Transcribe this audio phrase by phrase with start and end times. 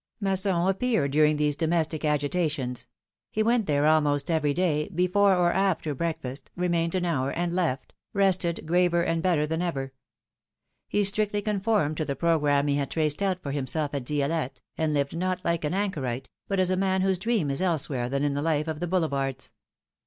[0.25, 2.87] ASSON appeared during these domestic agitations;
[3.29, 7.93] he went there almost every day, before or after breakfast, remained an hour, and left—
[8.13, 9.93] rested, graver and better than ever.
[10.87, 14.91] He strictly conformed to the programme he had traced out for himself at Dielette, and
[14.91, 18.33] lived not like an anchorite, but as a man whose dream is elsewhere than in
[18.33, 19.51] the life of the Boulevards.